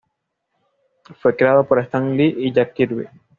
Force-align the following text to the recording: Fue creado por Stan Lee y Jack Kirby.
Fue 1.21 1.35
creado 1.35 1.63
por 1.67 1.77
Stan 1.77 2.17
Lee 2.17 2.33
y 2.39 2.51
Jack 2.51 2.73
Kirby. 2.73 3.05